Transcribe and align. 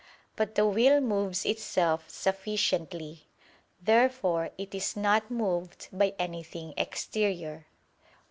But 0.35 0.55
the 0.55 0.65
will 0.65 0.99
moves 0.99 1.45
itself 1.45 2.09
sufficiently. 2.09 3.27
Therefore 3.79 4.49
it 4.57 4.73
is 4.73 4.97
not 4.97 5.29
moved 5.29 5.89
by 5.93 6.15
anything 6.17 6.73
exterior. 6.75 7.67